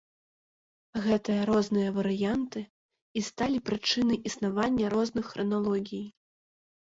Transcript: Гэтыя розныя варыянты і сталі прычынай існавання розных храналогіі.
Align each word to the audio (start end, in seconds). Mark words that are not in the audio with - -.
Гэтыя 1.05 1.41
розныя 1.49 1.89
варыянты 1.97 2.63
і 3.21 3.21
сталі 3.29 3.59
прычынай 3.69 4.17
існавання 4.29 4.85
розных 4.95 5.25
храналогіі. 5.35 6.03